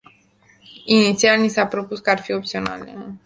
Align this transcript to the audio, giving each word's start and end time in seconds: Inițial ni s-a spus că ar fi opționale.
Inițial 0.85 1.39
ni 1.39 1.47
s-a 1.47 1.67
spus 1.71 1.99
că 1.99 2.09
ar 2.09 2.19
fi 2.19 2.31
opționale. 2.33 3.15